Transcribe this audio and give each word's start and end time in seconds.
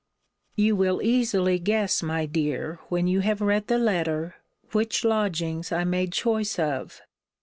You 0.55 0.75
will 0.75 1.03
easily 1.03 1.59
guess, 1.59 2.01
my 2.01 2.25
dear, 2.25 2.79
when 2.89 3.05
you 3.05 3.19
have 3.19 3.39
read 3.39 3.67
the 3.67 3.77
letter, 3.77 4.37
which 4.71 5.03
lodgings 5.05 5.71
I 5.71 5.83
made 5.83 6.11
choice 6.11 6.57
of. 6.57 7.01